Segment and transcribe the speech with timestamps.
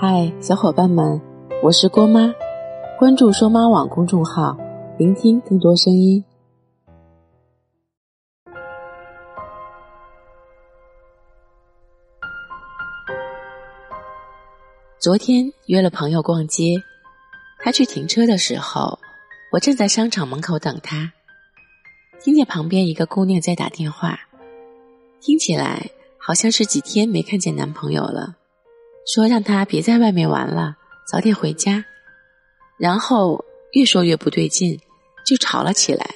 [0.00, 1.20] 嗨，小伙伴们，
[1.60, 2.32] 我是郭妈，
[3.00, 4.56] 关注“说妈网”公众号，
[4.96, 6.24] 聆听更多声音。
[15.00, 16.80] 昨天约了朋友逛街，
[17.58, 19.00] 他去停车的时候，
[19.50, 21.12] 我正在商场门口等他，
[22.22, 24.16] 听见旁边一个姑娘在打电话，
[25.20, 25.90] 听起来
[26.20, 28.37] 好像是几天没看见男朋友了。
[29.08, 30.76] 说让他别在外面玩了，
[31.10, 31.82] 早点回家。
[32.76, 34.78] 然后越说越不对劲，
[35.24, 36.06] 就吵了起来。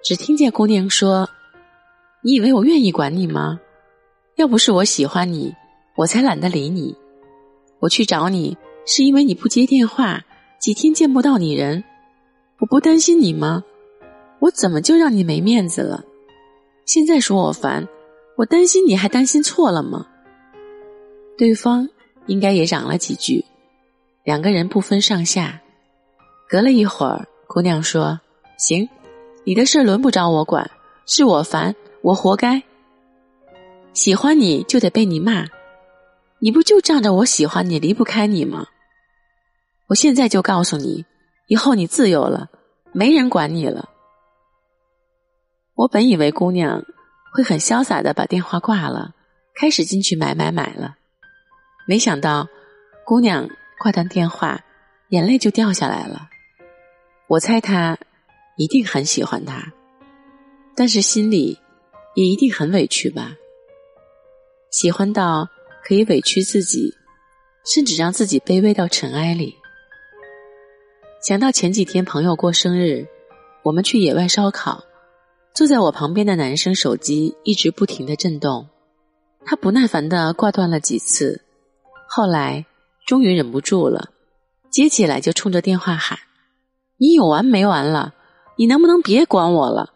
[0.00, 1.28] 只听见姑娘说
[2.22, 3.58] ：“你以为我愿意管你吗？
[4.36, 5.52] 要不是我喜欢你，
[5.96, 6.96] 我才懒得理你。
[7.80, 10.24] 我去找你是因为你不接电话，
[10.60, 11.82] 几天见不到你人，
[12.60, 13.64] 我不担心你吗？
[14.38, 16.04] 我怎么就让你没面子了？
[16.86, 17.88] 现在说我烦，
[18.36, 20.06] 我担心你还担心错了吗？”
[21.38, 21.88] 对方
[22.26, 23.44] 应该也嚷了几句，
[24.24, 25.60] 两个人不分上下。
[26.48, 28.20] 隔了一会儿，姑娘说
[28.58, 28.88] ：“行，
[29.44, 30.68] 你的事轮不着我管，
[31.06, 32.60] 是我烦，我活该。
[33.92, 35.46] 喜欢你就得被你骂，
[36.40, 38.66] 你不就仗着我喜欢你离不开你吗？
[39.86, 41.04] 我现在就告诉你，
[41.46, 42.48] 以后你自由了，
[42.92, 43.88] 没人管你了。”
[45.76, 46.84] 我本以为姑娘
[47.32, 49.14] 会很潇洒的把电话挂了，
[49.54, 50.96] 开始进去买买买了。
[51.88, 52.46] 没想到，
[53.06, 54.62] 姑娘挂断电话，
[55.08, 56.28] 眼泪就掉下来了。
[57.26, 57.96] 我猜她
[58.58, 59.72] 一定很喜欢他，
[60.76, 61.58] 但是心里
[62.14, 63.34] 也一定很委屈吧。
[64.70, 65.48] 喜欢到
[65.82, 66.94] 可以委屈自己，
[67.64, 69.56] 甚至让自己卑微到尘埃里。
[71.22, 73.06] 想到前几天朋友过生日，
[73.62, 74.84] 我们去野外烧烤，
[75.54, 78.68] 坐在我旁边的男生手机一直不停的震动，
[79.46, 81.46] 他不耐烦的挂断了几次。
[82.18, 82.66] 后来，
[83.06, 84.10] 终于忍不住了，
[84.72, 86.18] 接起来就冲着电话喊
[86.98, 88.12] ：“你有完没完了？
[88.56, 89.92] 你能不能别管我了？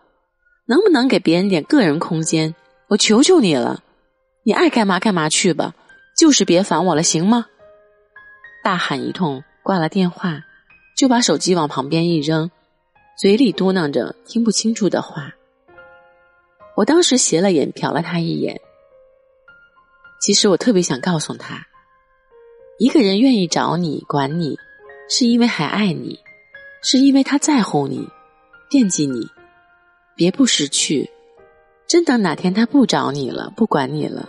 [0.66, 2.54] 能不能给别人点个人空间？
[2.91, 3.82] 我求求你了！
[4.44, 5.74] 你爱干嘛干嘛去吧，
[6.16, 7.47] 就是别烦我了，行吗？”
[8.62, 10.44] 大喊一通，挂了电话，
[10.97, 12.48] 就把手机往旁边一扔，
[13.18, 15.32] 嘴里嘟囔着听不清楚的话。
[16.76, 18.60] 我当时斜了眼瞟了他一眼，
[20.20, 21.66] 其实我特别想告诉他。
[22.82, 24.59] 一个人愿意找你管你，
[25.09, 26.19] 是因为还爱你，
[26.82, 28.09] 是因为他在乎你，
[28.69, 29.25] 惦记你。
[30.16, 31.09] 别不识趣，
[31.87, 34.28] 真等哪天他不找你了，不管你了，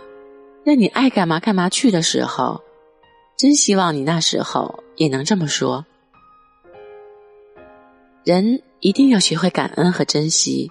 [0.62, 2.62] 让你爱干嘛干嘛去的时候，
[3.36, 5.84] 真希望你那时候也能这么说。
[8.22, 10.70] 人一定要学会感恩和珍惜。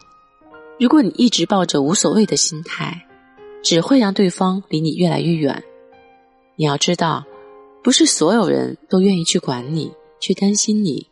[0.79, 3.05] 如果你一直抱着无所谓的心态，
[3.61, 5.61] 只会让对方离你越来越远。
[6.55, 7.25] 你要知道。
[7.83, 11.09] 不是所有人都愿意去管你，去担心你，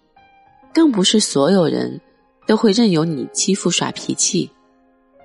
[0.73, 1.99] 更不是所有人
[2.47, 4.49] 都会任由你欺负耍脾气。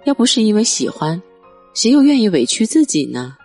[0.05, 1.23] 要不是因为喜欢，
[1.73, 3.37] 谁又愿意委屈自己呢？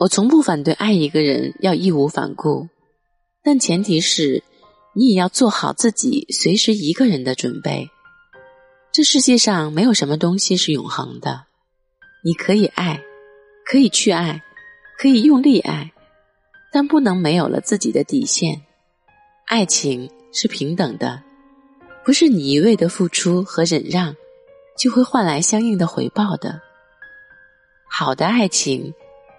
[0.00, 2.68] 我从不反对爱一个人要义无反顾，
[3.44, 4.42] 但前提是
[4.94, 7.88] 你也要做好自己随时一个人的准备。
[8.90, 11.46] 这世界上没有什么东西是永恒的，
[12.24, 13.00] 你可以爱，
[13.64, 14.42] 可以去爱。
[15.00, 15.92] 可以用力爱，
[16.72, 18.60] 但不能没有了自己的底线。
[19.46, 21.22] 爱情是平等的，
[22.04, 24.16] 不是你一味的付出和忍让，
[24.76, 26.60] 就会换来相应的回报的。
[27.88, 28.92] 好的爱情，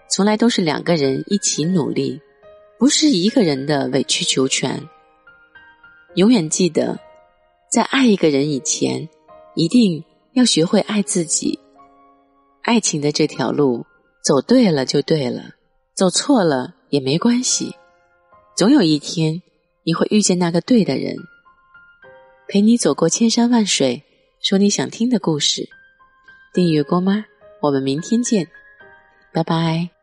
[0.09, 2.21] 从来都是两个人一起努力，
[2.77, 4.81] 不是一个人的委曲求全。
[6.15, 6.97] 永远记得，
[7.69, 9.09] 在爱一个人以前，
[9.55, 11.59] 一定要学会爱自己。
[12.61, 13.85] 爱情的这条路。
[14.23, 15.55] 走对了就对了，
[15.95, 17.75] 走错了也没关系，
[18.55, 19.41] 总有一天
[19.83, 21.15] 你会遇见那个对的人，
[22.47, 24.03] 陪你走过千山万水，
[24.41, 25.69] 说你想听的故事。
[26.53, 27.25] 订阅郭妈，
[27.61, 28.47] 我们明天见，
[29.31, 29.98] 拜拜。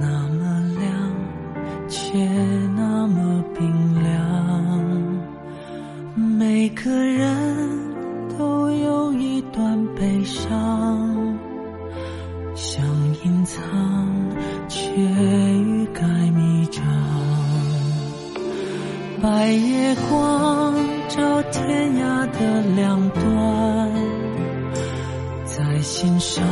[0.00, 0.86] 那么亮
[1.88, 2.18] 却
[2.76, 4.12] 那么冰凉。
[6.14, 11.38] 每个人都有一段悲伤
[12.54, 12.84] 想
[13.24, 13.62] 隐藏
[14.68, 16.02] 却欲盖
[16.32, 16.82] 弥彰。
[19.22, 20.74] 白月光
[21.08, 23.92] 照天涯的两端
[25.44, 26.44] 在心上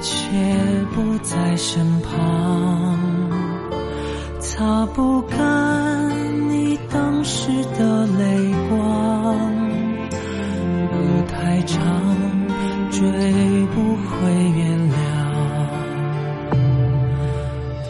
[0.00, 2.98] 却不在身旁，
[4.40, 8.78] 擦不干你当时的泪光，
[10.92, 10.96] 路
[11.26, 11.76] 太长，
[12.90, 13.00] 追
[13.74, 14.94] 不回原谅。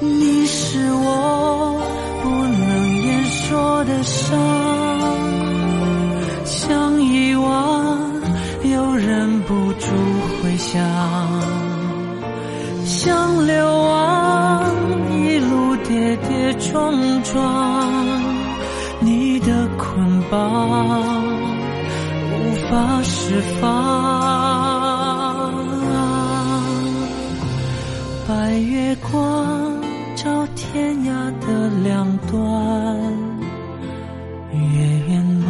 [0.01, 1.81] 你是我
[2.23, 4.39] 不能言说的伤，
[6.45, 7.99] 想遗忘
[8.65, 9.87] 又忍不住
[10.43, 10.83] 回想，
[13.09, 14.69] 像流亡
[15.11, 18.07] 一路跌跌撞撞，
[19.01, 21.25] 你的捆绑
[22.35, 23.65] 无法释放。
[28.29, 29.81] 白月光
[30.15, 31.09] 照天涯
[31.41, 32.37] 的两端，
[34.53, 34.59] 越
[35.09, 35.49] 圆满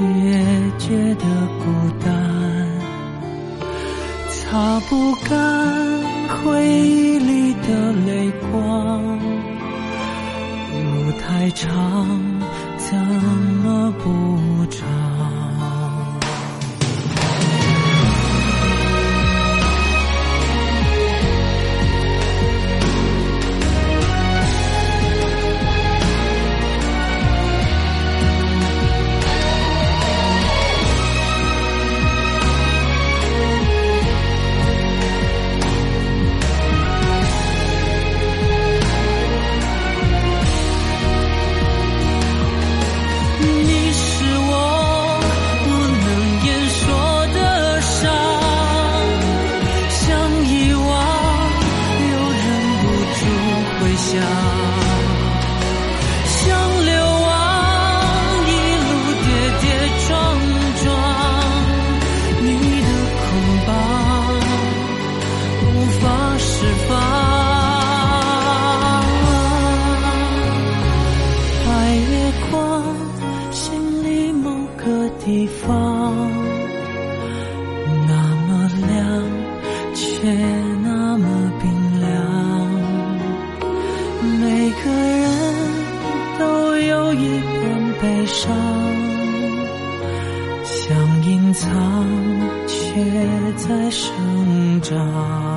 [0.00, 0.40] 越
[0.78, 1.24] 觉得
[1.58, 1.64] 孤
[2.02, 2.08] 单，
[4.30, 5.67] 擦不干
[11.58, 12.27] 长，
[54.18, 54.26] 住回想，
[56.26, 56.46] 想
[56.84, 57.28] 流亡
[58.46, 58.50] 一
[58.84, 58.88] 路
[59.24, 59.26] 跌
[59.60, 59.64] 跌
[60.08, 60.10] 撞
[60.82, 60.86] 撞，
[62.42, 62.46] 你
[62.80, 62.88] 的
[63.18, 63.22] 捆
[63.66, 63.70] 绑
[65.64, 65.66] 无
[66.00, 66.04] 法
[93.68, 95.47] 在生长。